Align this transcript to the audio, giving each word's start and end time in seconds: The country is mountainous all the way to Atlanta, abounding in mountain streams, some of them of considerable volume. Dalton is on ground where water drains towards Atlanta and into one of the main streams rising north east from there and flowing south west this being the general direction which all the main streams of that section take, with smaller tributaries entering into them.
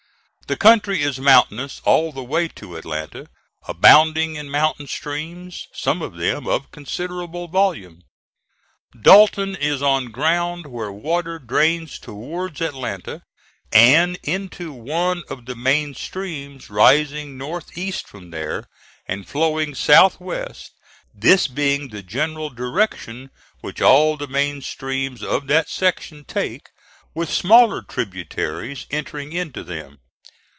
The 0.47 0.57
country 0.57 1.01
is 1.01 1.17
mountainous 1.17 1.79
all 1.85 2.11
the 2.11 2.25
way 2.25 2.49
to 2.49 2.75
Atlanta, 2.75 3.27
abounding 3.69 4.35
in 4.35 4.49
mountain 4.49 4.85
streams, 4.85 5.65
some 5.73 6.01
of 6.01 6.17
them 6.17 6.45
of 6.45 6.71
considerable 6.71 7.47
volume. 7.47 8.01
Dalton 9.01 9.55
is 9.55 9.81
on 9.81 10.07
ground 10.11 10.65
where 10.67 10.91
water 10.91 11.39
drains 11.39 11.97
towards 11.99 12.59
Atlanta 12.59 13.21
and 13.71 14.17
into 14.23 14.73
one 14.73 15.23
of 15.29 15.45
the 15.45 15.55
main 15.55 15.93
streams 15.95 16.69
rising 16.69 17.37
north 17.37 17.77
east 17.77 18.05
from 18.05 18.31
there 18.31 18.67
and 19.07 19.25
flowing 19.25 19.73
south 19.73 20.19
west 20.19 20.71
this 21.15 21.47
being 21.47 21.87
the 21.87 22.03
general 22.03 22.49
direction 22.49 23.29
which 23.61 23.79
all 23.81 24.17
the 24.17 24.27
main 24.27 24.61
streams 24.61 25.23
of 25.23 25.47
that 25.47 25.69
section 25.69 26.25
take, 26.25 26.67
with 27.15 27.29
smaller 27.31 27.81
tributaries 27.81 28.85
entering 28.91 29.31
into 29.31 29.63
them. 29.63 29.99